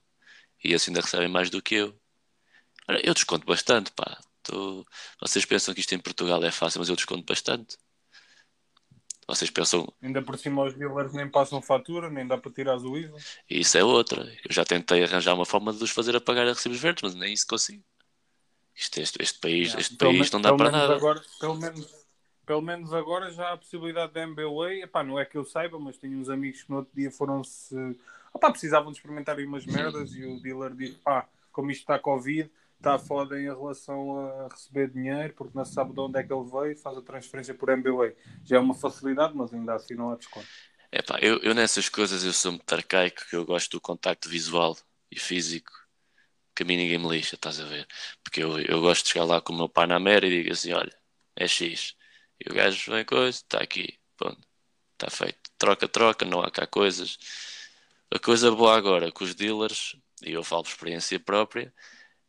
[0.64, 2.00] E assim ainda recebem mais do que eu.
[2.90, 4.20] Ora, eu desconto bastante, pá.
[4.44, 4.86] Tô-
[5.22, 7.78] Vocês pensam que isto em Portugal é fácil, mas eu desconto bastante.
[9.30, 12.98] Vocês pensam, Ainda por cima os dealers nem passam fatura, nem dá para tirar o
[12.98, 13.16] IVA.
[13.48, 14.24] isso é outra.
[14.24, 17.14] Eu já tentei arranjar uma forma de os fazer a pagar a recibos verdes, mas
[17.14, 17.84] nem isso consigo.
[18.76, 20.96] Isto, este, este país, este Pelo país não dá para nada.
[20.96, 21.88] Agora, pelo, menos,
[22.44, 24.82] pelo menos agora já há a possibilidade da MBWay.
[24.82, 27.76] Epá, não é que eu saiba, mas tenho uns amigos que no outro dia foram-se.
[28.34, 32.50] Opá, precisavam de experimentar umas merdas e o dealer disse: pá, como isto está Covid,
[32.80, 36.50] está foda em relação a receber dinheiro, porque não sabe de onde é que ele
[36.50, 38.16] veio, faz a transferência por MBWay.
[38.44, 40.48] Já é uma facilidade, mas ainda assim não há desconto.
[40.92, 44.76] Epá, eu, eu nessas coisas eu sou muito arcaico, eu gosto do contacto visual
[45.12, 45.72] e físico,
[46.56, 47.86] que a mim ninguém me lixa, estás a ver?
[48.24, 50.98] Porque eu, eu gosto de chegar lá com o meu Panamera e digo assim, olha,
[51.36, 51.96] é X.
[52.40, 54.40] E o gajo vem coisa, está aqui, pronto,
[54.94, 55.38] está feito.
[55.58, 57.18] Troca, troca, não há cá coisas.
[58.12, 61.74] A coisa boa agora com os dealers, e eu falo por experiência própria,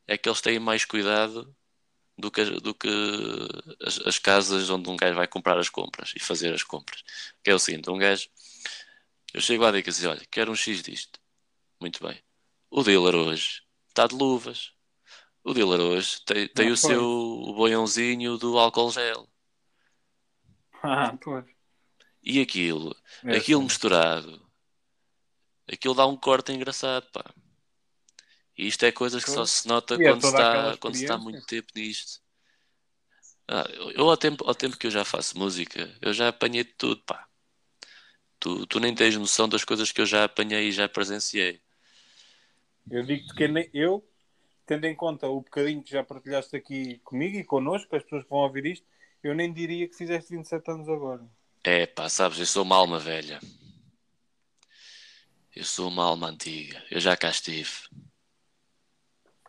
[0.06, 1.54] é que eles têm mais cuidado
[2.18, 2.88] do que, do que
[3.84, 7.02] as, as casas onde um gajo vai comprar as compras e fazer as compras.
[7.42, 8.28] Que é o seguinte, um gajo
[9.34, 11.18] eu chego lá e digo assim: olha, quero um X disto.
[11.80, 12.22] Muito bem.
[12.70, 14.72] O dealer hoje está de luvas.
[15.44, 17.00] O dealer hoje tem, tem Ah, o seu
[17.56, 19.28] boiãozinho do álcool gel.
[20.82, 21.44] Ah, pois.
[22.22, 23.64] E aquilo, É aquilo assim.
[23.64, 24.50] misturado,
[25.72, 27.24] aquilo dá um corte engraçado, pá.
[28.60, 31.00] E isto é coisas que só se nota E é quando se está, quando se
[31.00, 31.18] está experiência.
[31.18, 32.20] muito tempo nisto.
[33.48, 36.72] Ah, eu, ao tempo, ao tempo que eu já faço música, eu já apanhei de
[36.74, 37.28] tudo, pá.
[38.40, 41.60] Tu, tu nem tens noção das coisas que eu já apanhei e já presenciei.
[42.90, 44.04] Eu digo-te que nem eu
[44.66, 48.30] tendo em conta o bocadinho que já partilhaste aqui comigo e connosco, as pessoas que
[48.30, 48.86] vão ouvir isto,
[49.22, 51.26] eu nem diria que fizeste 27 anos agora.
[51.64, 53.40] É pá, sabes, eu sou uma alma velha.
[55.54, 56.84] Eu sou uma alma antiga.
[56.90, 57.70] Eu já cá estive.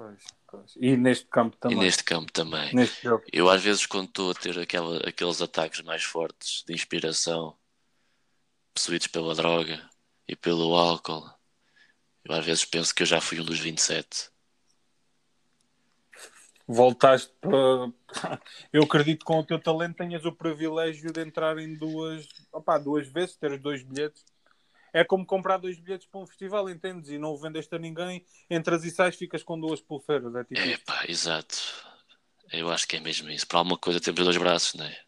[0.02, 0.76] Pois, pois.
[0.78, 1.78] E neste campo também.
[1.78, 2.74] E neste campo também.
[2.74, 3.24] Neste jogo.
[3.32, 7.56] Eu às vezes quando estou a ter aquela, aqueles ataques mais fortes de inspiração,
[8.74, 9.88] possuídos pela droga
[10.28, 11.30] e pelo álcool,
[12.26, 14.32] eu às vezes penso que eu já fui um dos 27.
[16.68, 17.92] Voltaste para.
[18.72, 22.78] Eu acredito que com o teu talento tenhas o privilégio de entrar em duas, opá,
[22.78, 24.24] duas vezes, teres dois bilhetes.
[24.94, 27.10] É como comprar dois bilhetes para um festival, entendes?
[27.10, 30.36] E não o vendeste a ninguém, entras e sais, ficas com duas pulseiras.
[30.36, 30.86] É tipo É isto.
[30.86, 31.58] pá, exato.
[32.52, 33.48] Eu acho que é mesmo isso.
[33.48, 35.00] Para alguma coisa temos dois braços, não é?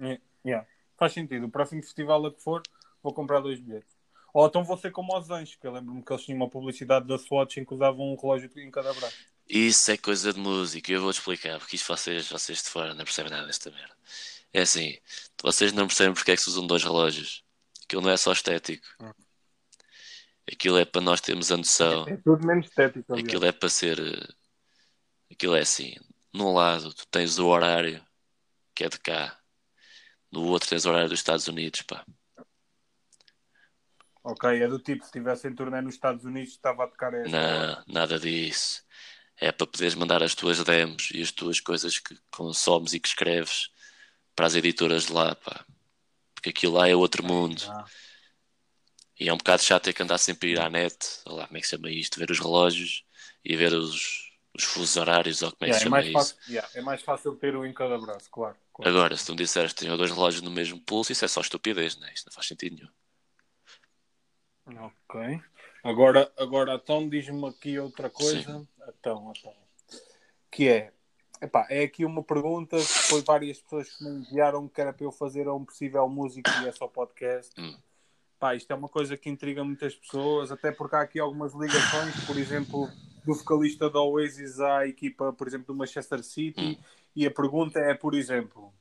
[0.00, 0.66] É, yeah.
[0.96, 1.46] Faz sentido.
[1.46, 2.62] O próximo festival a que for,
[3.02, 3.96] vou comprar dois bilhetes.
[4.34, 7.06] Ou então vou ser como os Anjos, que eu lembro-me que eles tinham uma publicidade
[7.06, 9.16] da Swatch em que usavam um relógio em cada braço.
[9.48, 13.04] Isso é coisa de música, eu vou-te explicar, porque isto vocês, vocês de fora não
[13.04, 13.96] percebem nada desta merda.
[14.52, 14.98] É assim,
[15.42, 17.42] vocês não percebem porque é que se usam dois relógios.
[17.88, 18.86] Aquilo não é só estético.
[20.52, 22.06] Aquilo é para nós termos a noção.
[22.06, 23.14] É tudo menos estético.
[23.14, 23.26] aliás.
[23.26, 23.98] Aquilo é para ser.
[23.98, 24.28] eh,
[25.32, 25.94] Aquilo é assim.
[26.32, 28.04] Num lado tu tens o horário
[28.74, 29.38] que é de cá.
[30.30, 32.04] No outro tens o horário dos Estados Unidos, pá.
[34.22, 37.30] Ok, é do tipo, se estivesse em turnê nos Estados Unidos, estava a tocar esta.
[37.30, 38.82] Não, nada disso.
[39.38, 43.08] É para poderes mandar as tuas demos e as tuas coisas que consomes e que
[43.08, 43.70] escreves
[44.36, 45.64] para as editoras de lá, pá.
[46.48, 47.62] Porque aquilo lá é outro mundo.
[47.68, 47.84] Ah,
[49.20, 51.46] E é um bocado chato ter que andar sempre a ir à net, ou lá,
[51.46, 53.04] como é que se chama isto, ver os relógios
[53.44, 56.06] e ver os, os fusos horários, ou como é que yeah, se é, chama mais
[56.06, 56.12] isso.
[56.12, 58.56] fácil, yeah, é mais fácil ter um em cada braço, claro.
[58.72, 58.90] claro.
[58.90, 61.40] Agora, se tu me disseres que tenho dois relógios no mesmo pulso, isso é só
[61.40, 62.10] estupidez, né?
[62.14, 62.90] Isto não faz sentido nenhum.
[64.86, 65.40] Ok.
[65.82, 68.66] Agora, agora então diz-me aqui outra coisa.
[68.88, 69.54] Então, então.
[70.50, 70.92] Que é,
[71.40, 75.04] epá, é aqui uma pergunta que foi várias pessoas que me enviaram que era para
[75.04, 77.52] eu fazer a um possível músico e é só podcast.
[77.60, 77.76] Hum.
[78.38, 82.24] Pá, isto é uma coisa que intriga muitas pessoas, até porque há aqui algumas ligações,
[82.24, 82.88] por exemplo,
[83.24, 86.60] do vocalista da Oasis à equipa, por exemplo, do Manchester City.
[86.60, 86.76] Hum.
[87.16, 88.72] E a pergunta é, por exemplo,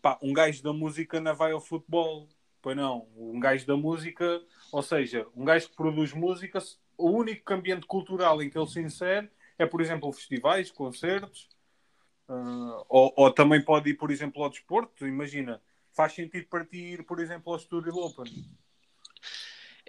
[0.00, 2.28] pá, um gajo da música não vai ao futebol.
[2.62, 4.40] Pois não, um gajo da música,
[4.72, 6.58] ou seja, um gajo que produz música,
[6.96, 9.28] o único ambiente cultural em que ele se insere
[9.58, 11.48] é, por exemplo, festivais, concertos,
[12.28, 15.06] ah, ou, ou também pode ir, por exemplo, ao desporto.
[15.06, 15.60] Imagina,
[15.92, 18.24] faz sentido para ti ir, por exemplo, ao Studio Open.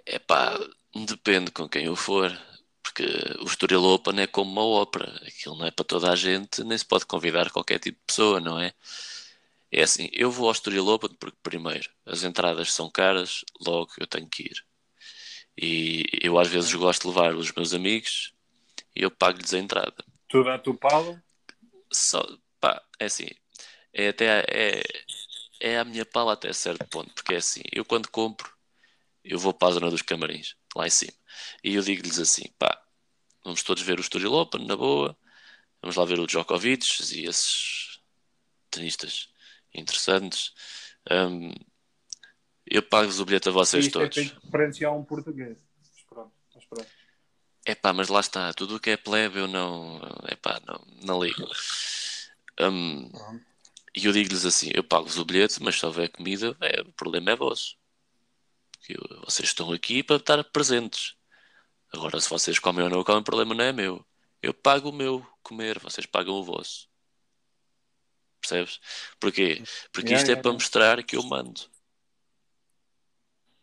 [0.04, 0.58] É pá,
[0.94, 2.30] depende com quem eu for.
[2.82, 3.04] Porque
[3.40, 5.12] o Estoril Open é como uma ópera.
[5.26, 8.40] Aquilo não é para toda a gente, nem se pode convidar qualquer tipo de pessoa,
[8.40, 8.72] não é?
[9.70, 14.06] É assim, eu vou ao Estoril Open porque, primeiro, as entradas são caras, logo eu
[14.06, 14.64] tenho que ir.
[15.58, 18.32] E eu às vezes gosto de levar os meus amigos
[18.94, 20.04] e eu pago-lhes a entrada.
[20.28, 21.22] Tudo à tua pala.
[21.96, 22.22] Só,
[22.60, 23.28] pá, é assim,
[23.92, 24.82] é até é,
[25.60, 28.52] é a minha pala até certo ponto, porque é assim, eu quando compro,
[29.24, 31.12] eu vou para a zona dos camarins, lá em cima,
[31.64, 32.80] e eu digo-lhes assim, pá,
[33.44, 35.16] vamos todos ver o Estoril Open, na boa,
[35.82, 38.00] vamos lá ver o Djokovic e esses
[38.70, 39.28] tenistas
[39.74, 40.52] interessantes,
[41.10, 41.52] Hum,
[42.66, 44.16] eu pago-vos o bilhete a vocês Isto é, todos.
[44.16, 45.56] tem que referenciar um português.
[45.78, 46.90] Mas pronto, mas pronto.
[47.66, 50.80] É pá, mas lá está, tudo o que é plebe eu não, é pá, não,
[51.02, 51.46] não ligo.
[53.10, 53.46] Pronto.
[53.96, 57.32] e eu digo-lhes assim: eu pago-vos o bilhete, mas se houver comida, é, o problema
[57.32, 57.76] é vosso.
[58.88, 61.14] Eu- vocês estão aqui para estar presentes.
[61.92, 64.06] Agora, se vocês comem ou não comem, o problema não é meu.
[64.42, 66.88] Eu pago o meu comer, vocês pagam o vosso.
[68.40, 68.80] Percebes?
[69.20, 69.62] Porquê?
[69.92, 70.54] Porque Yeah, isto é yeah, para yeah.
[70.54, 71.60] mostrar que eu mando.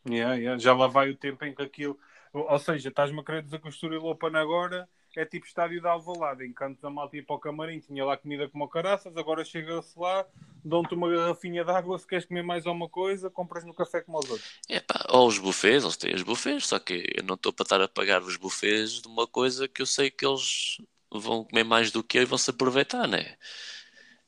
[0.06, 0.58] Yeah, yeah.
[0.60, 1.98] Já lá vai o tempo em que aquilo.
[2.34, 5.88] Ou seja, estás-me a querer dizer que o Estoril Open agora é tipo estádio de
[5.88, 9.98] Alvalade, enquanto a malta ia para o camarim, tinha lá comida como caraças, agora chega-se
[10.00, 10.26] lá,
[10.65, 14.17] dão-te uma garrafinha de água, se queres comer mais alguma coisa, compras no café como
[14.17, 14.60] os outros.
[14.67, 17.63] É pá, ou os buffets, eles têm os buffets, só que eu não estou para
[17.63, 20.78] estar a pagar os buffets de uma coisa que eu sei que eles
[21.12, 23.38] vão comer mais do que eu e vão se aproveitar, né?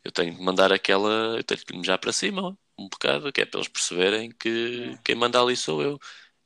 [0.04, 3.42] Eu tenho que mandar aquela, eu tenho que me já para cima um bocado, que
[3.42, 6.00] é para eles perceberem que quem manda ali sou eu.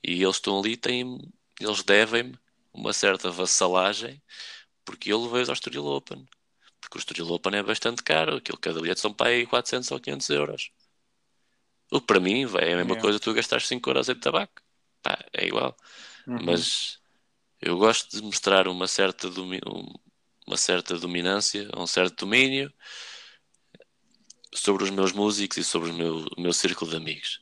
[0.04, 1.20] E eles estão ali, têm,
[1.60, 2.38] eles devem-me
[2.74, 4.22] uma certa vassalagem
[4.86, 6.28] porque eu levei-os ao Estoril Open.
[6.82, 10.00] Porque o Estoril Open é bastante caro, aquilo cada bilhete são para aí 400 ou
[10.00, 10.72] 500 euros.
[11.92, 13.02] O que para mim é a mesma Yeah.
[13.02, 14.62] coisa tu gastares 5 euros em tabaco.
[15.02, 15.76] Pá, é igual.
[16.28, 16.42] Uhum.
[16.46, 17.00] Mas
[17.62, 19.94] eu gosto de mostrar uma certa, um-
[20.48, 22.74] uma certa dominância, um certo domínio
[24.54, 27.40] sobre os meus músicos e sobre o meu, o meu círculo de amigos.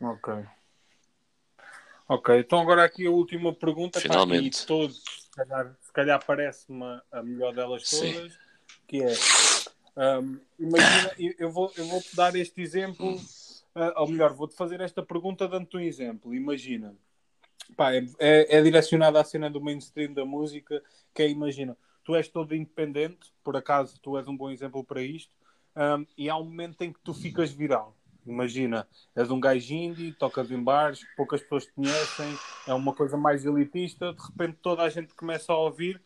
[0.00, 0.28] Ok.
[2.12, 4.00] Ok, então agora aqui a última pergunta.
[4.00, 4.64] pá, Finalmente.
[4.64, 8.12] e todos, se calhar, calhar parece-me a melhor delas Sim.
[8.12, 8.36] todas,
[8.88, 9.14] que é
[10.20, 13.16] hum, imagina, eu- eu vou, eu vou-te dar este exemplo,
[13.76, 16.34] ah, ou melhor, vou-te fazer esta pergunta dando-te um exemplo.
[16.34, 16.96] Imagina,
[17.76, 20.82] pá, é, é, é direcionada à cena do mainstream da música,
[21.14, 25.00] que é, imagina, tu és todo independente, por acaso tu és um bom exemplo para
[25.00, 25.32] isto,
[25.76, 27.96] hum, e há um momento em que tu ficas viral.
[28.26, 33.16] Imagina, és um gajo indie, tocas em bares, poucas pessoas te conhecem, é uma coisa
[33.16, 36.00] mais elitista, de repente toda a gente começa a ouvir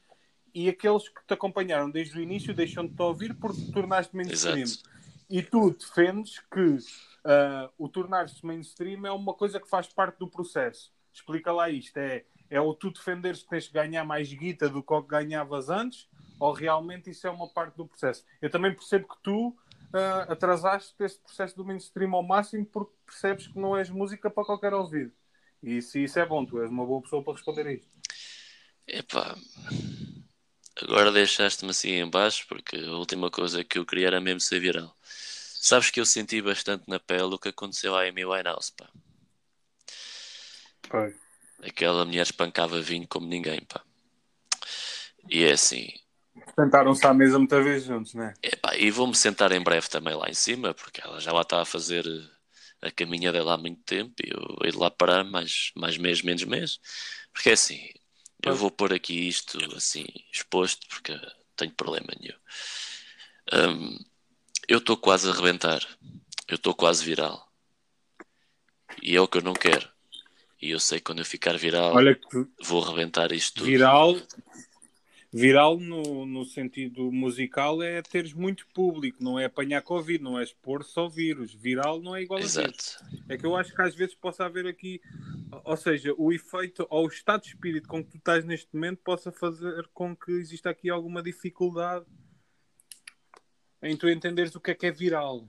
[0.54, 4.14] e aqueles que te acompanharam desde o início deixam de te ouvir porque te tornaste
[4.14, 4.58] mainstream.
[4.58, 4.88] Exato.
[5.28, 6.78] E tu defendes que
[7.24, 10.92] ah, o tornar-se mainstream é uma coisa que faz parte do processo.
[11.12, 11.96] Explica lá isto.
[11.96, 15.08] É, é o tu defenderes que tens de ganhar mais guita do que o que
[15.08, 18.24] ganhavas antes ou realmente isso é uma parte do processo?
[18.40, 19.56] Eu também percebo que tu
[19.94, 24.44] ah, atrasaste esse processo do mainstream ao máximo porque percebes que não és música para
[24.44, 25.12] qualquer ouvido.
[25.62, 27.88] E isso, isso é bom, tu és uma boa pessoa para responder a isto.
[28.86, 29.36] Epá,
[30.82, 34.60] agora deixaste-me assim em baixo porque a última coisa que eu queria era mesmo ser
[34.60, 34.94] viral.
[35.02, 38.90] Sabes que eu senti bastante na pele o que aconteceu à Amy Winehouse, pá.
[41.62, 43.82] Aquela mulher espancava vinho como ninguém, pá.
[45.30, 45.88] E é assim,
[46.58, 48.34] Sentaram-se à mesa muitas vezes juntos, não é?
[48.42, 51.62] epá, e vou-me sentar em breve também lá em cima, porque ela já lá está
[51.62, 55.24] a fazer eh, a caminha dela há muito tempo e eu hei de lá parar
[55.24, 56.78] mais, mais mês, menos mês.
[57.32, 57.80] Porque é assim,
[58.42, 61.18] eu vou pôr aqui isto assim exposto porque
[61.56, 62.36] tenho problema nenhum.
[63.52, 63.98] Hum,
[64.68, 65.80] eu estou quase a arrebentar,
[66.48, 67.50] eu estou quase viral.
[69.02, 69.88] E é o que eu não quero.
[70.60, 73.66] E eu sei que quando eu ficar viral, Olha que vou arrebentar isto tudo.
[73.66, 74.16] viral,
[75.34, 80.44] viral no, no sentido musical é teres muito público, não é apanhar Covid, não é
[80.44, 81.52] expor só vírus.
[81.52, 82.56] Viral não é igual a vírus.
[82.56, 83.04] Exato.
[83.28, 85.00] É que eu acho que às vezes possa haver aqui,
[85.64, 88.98] ou seja, o efeito ou o estado de espírito com que tu estás neste momento
[88.98, 92.06] possa fazer com que exista aqui alguma dificuldade
[93.82, 95.48] em tu entenderes o que é que é viral.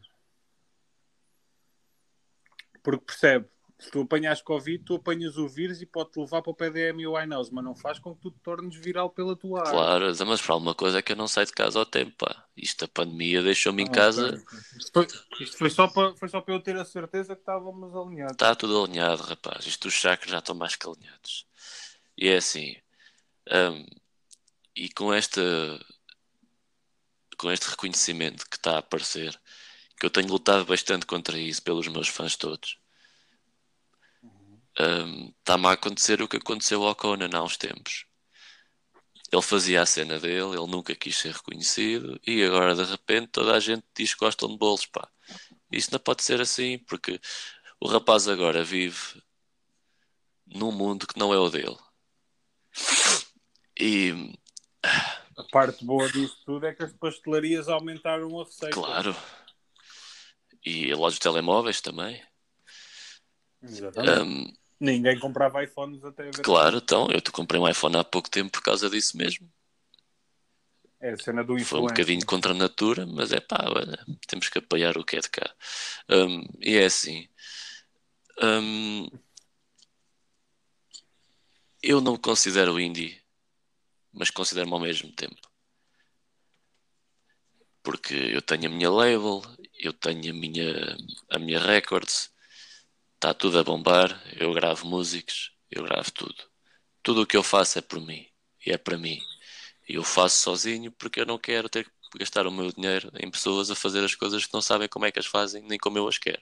[2.81, 6.55] Porque percebe, se tu apanhas Covid, tu apanhas o vírus e pode-te levar para o
[6.55, 9.59] PDM e o Winehouse, mas não faz com que tu te tornes viral pela tua
[9.59, 9.71] arte.
[9.71, 12.45] Claro, mas para alguma coisa é que eu não saio de casa ao tempo, pá.
[12.55, 14.41] Isto, a pandemia deixou-me em Ah, casa.
[14.77, 15.07] Isto, foi,
[15.41, 18.33] isto foi só para, foi só para eu ter a certeza que estávamos alinhados.
[18.33, 19.65] está tudo alinhado, rapaz.
[19.65, 21.45] Isto os chakras já estão mais que alinhados.
[22.17, 22.77] E é assim,
[23.51, 23.85] hum,
[24.73, 25.41] e com esta,
[27.37, 29.37] com este reconhecimento que está a aparecer,
[29.99, 32.77] que eu tenho lutado bastante contra isso pelos meus fãs todos,
[34.77, 38.05] está-me a acontecer o que aconteceu ao Conan há uns tempos.
[39.31, 43.53] Ele fazia a cena dele, ele nunca quis ser reconhecido e agora de repente toda
[43.55, 45.09] a gente diz que gostam de bolos, pá.
[45.71, 47.19] Isso não pode ser assim, porque
[47.79, 49.21] o rapaz agora vive
[50.45, 51.77] num mundo que não é o dele.
[53.79, 54.13] E,
[55.37, 58.69] A parte boa disso tudo é que as pastelarias aumentaram a receita.
[58.69, 59.15] claro,
[60.65, 62.21] e a loja de telemóveis também.
[63.61, 64.21] Exatamente.
[64.21, 66.43] Hum, Ninguém comprava iPhones até ver.
[66.43, 69.49] claro, então, eu te comprei um iPhone há pouco tempo por causa disso mesmo.
[70.99, 71.87] É a cena do Foi um influencer.
[71.87, 75.29] bocadinho contra a natura, mas é pá, olha, temos que apoiar o que é de
[75.29, 75.49] cá.
[76.09, 77.27] Hum, e é assim.
[78.41, 79.09] hum,
[81.81, 83.21] eu não me considero indie,
[84.13, 85.41] mas considero-me ao mesmo tempo.
[87.83, 89.41] Porque eu tenho a minha label,
[89.79, 90.97] eu tenho a minha,
[91.29, 92.31] a minha records,
[93.25, 96.43] está tudo a bombar, eu gravo músicos, eu gravo tudo.
[97.03, 98.27] Tudo o que eu faço é por mim,
[98.65, 99.19] e é para mim.
[99.89, 103.31] E eu faço sozinho porque eu não quero ter que gastar o meu dinheiro em
[103.31, 105.97] pessoas a fazer as coisas que não sabem como é que as fazem, nem como
[105.97, 106.41] eu as quero.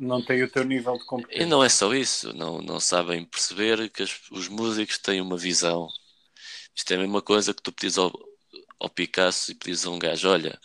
[0.00, 1.46] Não tem o teu nível de E competência.
[1.46, 5.88] não é só isso, não, não sabem perceber que as- os músicos têm uma visão.
[6.76, 8.12] Isto é a mesma coisa que tu pedis ao,
[8.80, 10.60] ao Picasso e pedis a um gajo: Olha,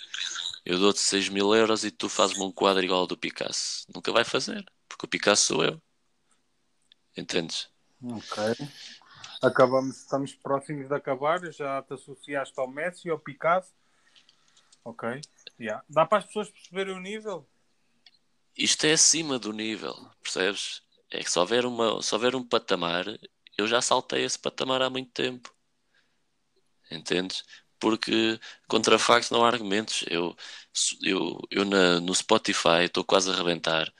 [0.65, 3.85] eu dou-te 6 mil euros e tu fazes-me um quadro igual ao do Picasso.
[3.95, 4.65] Nunca vai fazer,
[4.95, 5.81] porque o Picasso sou eu.
[7.17, 7.69] Entendes?
[8.01, 8.67] Ok.
[9.41, 11.39] Acabamos, estamos próximos de acabar.
[11.51, 13.73] Já te associaste ao Messi e ao Picasso.
[14.83, 15.21] Ok.
[15.59, 15.83] Yeah.
[15.89, 17.47] Dá para as pessoas perceberem o nível?
[18.57, 20.81] Isto é acima do nível, percebes?
[21.11, 23.05] É que se houver, uma, se houver um patamar,
[23.57, 25.53] eu já saltei esse patamar há muito tempo.
[26.89, 27.43] Entendes?
[27.79, 30.05] Porque contra factos não há argumentos.
[30.07, 30.35] Eu,
[31.01, 33.93] eu, eu na, no Spotify estou quase a arrebentar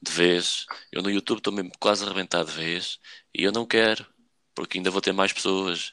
[0.00, 0.66] de vez.
[0.92, 2.98] Eu no YouTube estou mesmo quase a arrebentar de vez.
[3.34, 4.06] E eu não quero,
[4.54, 5.92] porque ainda vou ter mais pessoas.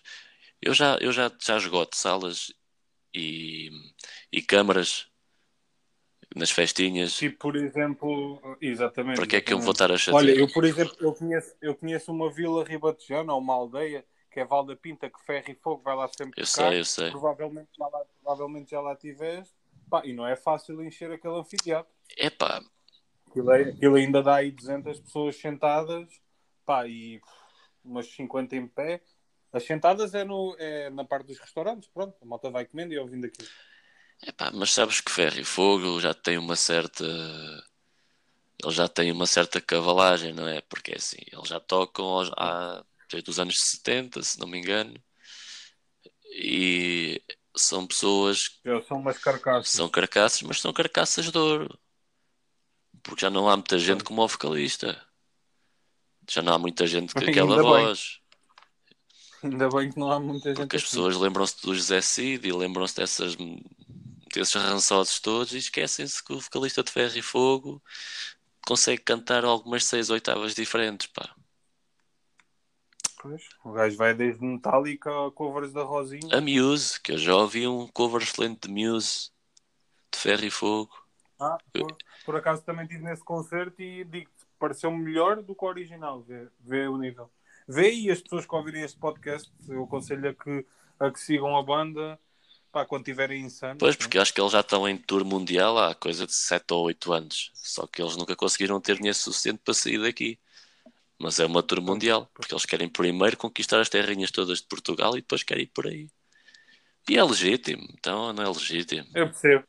[0.62, 2.54] Eu já, eu já, já esgoto salas
[3.14, 3.70] e,
[4.32, 5.08] e câmaras
[6.36, 7.14] nas festinhas.
[7.14, 9.16] Tipo, por exemplo, exatamente.
[9.16, 10.24] Para que é que eu vou estar a chatear?
[10.24, 14.40] Olha, eu, por exemplo, eu conheço, eu conheço uma vila ribatejana, ou uma aldeia, que
[14.40, 16.70] é Val da Pinta, que ferro e fogo vai lá sempre Eu tocar.
[16.72, 17.12] sei, eu sei.
[17.12, 19.54] Provavelmente já lá, provavelmente já lá tiveste.
[19.90, 21.94] Pá, e não é fácil encher aquele anfiteatro.
[22.18, 22.62] Epá,
[23.36, 26.08] Aquilo, é- aquilo ainda dá aí 200 pessoas sentadas,
[26.66, 27.20] pá, e
[27.84, 29.02] umas 50 em pé.
[29.52, 32.98] As sentadas é, no, é na parte dos restaurantes, pronto, a malta vai comendo e
[33.00, 33.50] ouvindo aquilo.
[34.22, 37.06] epá, mas sabes que Ferro e Fogo já tem uma certa.
[38.62, 40.60] Eles já têm uma certa cavalagem, não é?
[40.62, 44.58] Porque é assim, eles já tocam aos- há, desde os anos 70, se não me
[44.58, 44.94] engano,
[46.32, 47.22] e
[47.56, 49.72] são pessoas que Já são umas carcaças.
[49.72, 51.80] são carcaças, mas são carcaças de ouro.
[53.06, 55.00] Porque já não há muita gente como o vocalista.
[56.30, 57.64] Já não há muita gente com Ainda aquela bem.
[57.64, 58.20] voz.
[59.44, 60.92] Ainda bem que não há muita gente Porque as assim.
[60.92, 63.38] pessoas lembram-se do José Cid e lembram-se dessas,
[64.34, 67.82] desses rançosos todos e esquecem-se que o vocalista de Ferro e Fogo
[68.66, 71.30] consegue cantar algumas seis oitavas diferentes, pá.
[73.22, 76.36] Pois, o gajo vai desde Metallica a covers da Rosinha.
[76.36, 79.30] A Muse, que eu já ouvi um cover excelente de Muse,
[80.12, 81.05] de Ferro e Fogo.
[81.40, 85.68] Ah, por, por acaso também estive nesse concerto e digo pareceu melhor do que o
[85.68, 86.22] original.
[86.22, 87.30] Vê, vê o nível.
[87.68, 90.66] Vê e as pessoas que ouvirem este podcast, eu aconselho a que,
[91.00, 92.20] a que sigam a banda
[92.72, 93.78] pá, quando tiverem insanos.
[93.80, 96.86] Pois, porque acho que eles já estão em tour mundial há coisa de 7 ou
[96.86, 97.52] 8 anos.
[97.54, 100.40] Só que eles nunca conseguiram ter dinheiro suficiente para sair daqui.
[101.18, 105.18] Mas é uma tour mundial, porque eles querem primeiro conquistar as terrinhas todas de Portugal
[105.18, 106.10] e depois querem ir por aí.
[107.10, 109.08] E é legítimo, então não é legítimo.
[109.14, 109.66] Eu percebo.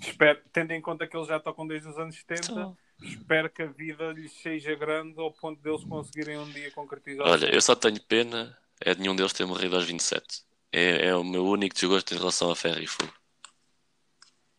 [0.00, 3.62] Espero, tendo em conta que eles já tocam desde os anos 70, Então, espero que
[3.62, 7.26] a vida lhes seja grande ao ponto deles conseguirem um dia concretizar.
[7.26, 10.42] olha, eu só tenho pena é de nenhum deles ter morrido aos 27.
[10.72, 13.12] É, é o meu único desgosto em relação a Ferro e Fogo.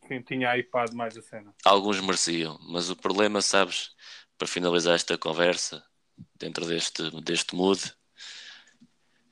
[0.07, 1.53] Quem tinha iPad mais a cena.
[1.63, 3.95] Alguns mereciam, mas o problema, sabes,
[4.37, 5.85] para finalizar esta conversa,
[6.35, 7.79] dentro deste, deste mood,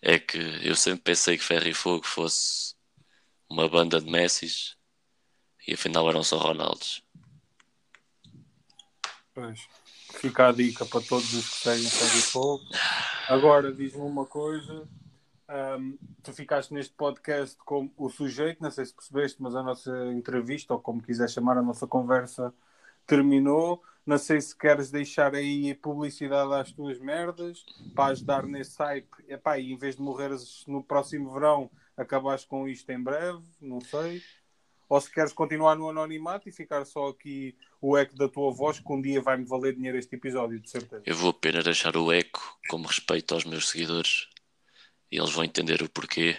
[0.02, 2.76] é que eu sempre pensei que Ferro e Fogo fosse
[3.50, 4.77] uma banda de Messis
[5.68, 7.04] e afinal eram só Ronaldos.
[9.34, 9.68] Pois.
[10.14, 12.64] Fica a dica para todos os que seguem Ferro e Fogo.
[13.28, 14.88] Agora, diz-me uma coisa.
[15.48, 19.92] ahm, tu ficaste neste podcast como o sujeito, não sei se percebeste, mas a nossa
[20.08, 22.54] entrevista, ou como quiser chamar a nossa conversa,
[23.06, 23.84] terminou.
[24.06, 29.10] Não sei se queres deixar aí publicidade às tuas merdas para ajudar nesse hype.
[29.28, 33.82] Epá, e em vez de morreres no próximo verão, acabas com isto em breve, não
[33.82, 34.24] sei.
[34.90, 38.80] Ou se queres continuar no anonimato e ficar só aqui o eco da tua voz,
[38.80, 41.04] que um dia vai-me valer dinheiro este episódio, de certeza.
[41.06, 44.28] Eu vou apenas deixar o eco como respeito aos meus seguidores
[45.12, 46.38] e eles vão entender o porquê.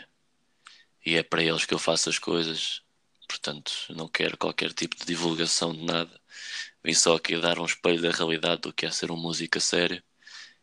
[1.05, 2.83] E é para eles que eu faço as coisas.
[3.29, 6.21] Portanto, não quero qualquer tipo de divulgação de nada.
[6.83, 9.61] Vim só aqui dar um espelho da realidade do que é ser um músico a
[9.61, 10.03] sério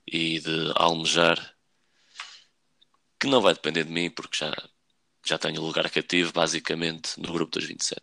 [0.08, 1.56] e de almejar
[3.20, 4.54] que não vai depender de mim porque já,
[5.26, 8.02] já tenho lugar cativo basicamente no grupo dos 27.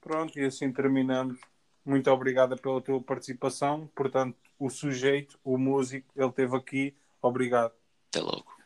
[0.00, 1.38] Pronto, e assim terminamos.
[1.84, 3.90] Muito obrigada pela tua participação.
[3.94, 6.96] Portanto, o sujeito, o músico, ele esteve aqui.
[7.20, 7.72] Obrigado.
[8.08, 8.57] Até logo.